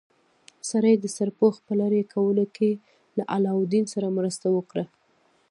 سړي 0.69 0.93
د 0.99 1.05
سرپوښ 1.15 1.55
په 1.67 1.73
لرې 1.81 2.01
کولو 2.13 2.45
کې 2.55 2.69
له 3.17 3.23
علاوالدین 3.35 3.85
سره 3.93 4.07
مرسته 4.17 4.45
وکړه. 4.57 4.85